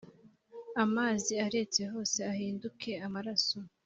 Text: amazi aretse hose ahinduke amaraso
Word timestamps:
amazi 0.83 1.33
aretse 1.45 1.81
hose 1.91 2.19
ahinduke 2.31 2.91
amaraso 3.07 3.57